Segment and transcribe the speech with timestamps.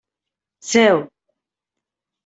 [0.69, 0.97] Seu!